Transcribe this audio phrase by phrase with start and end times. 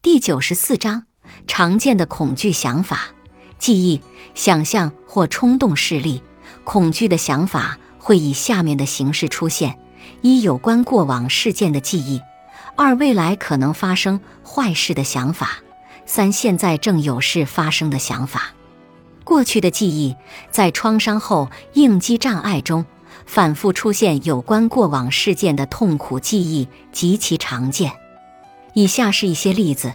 [0.00, 1.06] 第九十四章
[1.48, 3.08] 常见的恐惧想法、
[3.58, 4.00] 记忆、
[4.32, 6.22] 想象或冲动事例。
[6.62, 9.76] 恐惧的想法会以下面的形式出现：
[10.22, 12.20] 一、有关过往事件的记忆；
[12.76, 15.48] 二、未来可能发生坏事的想法；
[16.06, 18.52] 三、现在正有事发生的想法。
[19.24, 20.14] 过去的记忆
[20.52, 22.86] 在创伤后应激障碍中
[23.26, 27.92] 反复出现有关过往事件的痛苦记忆极其常见。
[28.74, 29.92] 以下是一些例子：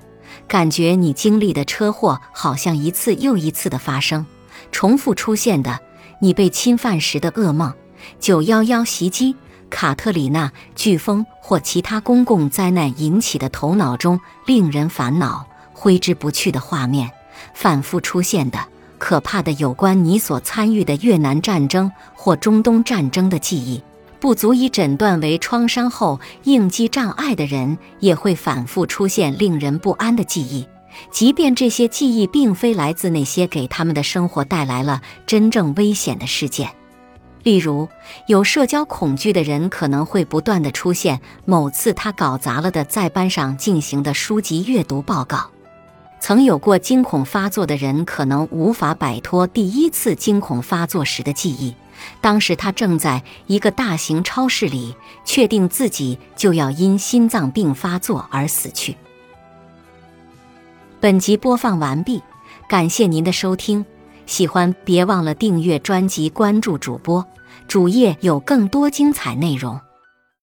[0.47, 4.25] 感觉你经历的车祸好像一次又一次的发生，
[4.71, 5.77] 重复出现的；
[6.19, 7.71] 你被侵犯时的噩梦；
[8.19, 9.35] 九幺幺袭击、
[9.69, 17.07] 卡特里娜飓风或其他公共灾难引起的头脑中令人烦恼、挥之不去的画面；
[17.53, 18.59] 反复出现的。
[18.99, 23.83] 可怕的有关你所参与的越南战争或中东战争的记忆，
[24.23, 30.65] 不足以诊断为创伤后应激障碍的人，也会反复出现令人不安的记忆，
[31.11, 36.69] 即便这些记忆并非来自那些给他们的生活带来了真正危险的事件。
[37.43, 37.89] 例如，
[38.27, 45.49] 有社交恐惧的人可能会不断的出现某次他搞砸了的在班上进行的书籍阅读报告。
[46.21, 51.75] 曾有过惊恐发作的人，可能无法摆脱第一次惊恐发作时的记忆。
[52.21, 58.95] 当时他正在一个大型超市里，确定自己就要因心脏病发作而死去。
[60.99, 62.21] 本集播放完毕，
[62.67, 63.85] 感谢您的收听。
[64.25, 67.25] 喜欢别忘了订阅专辑、关注主播，
[67.67, 69.79] 主页有更多精彩内容。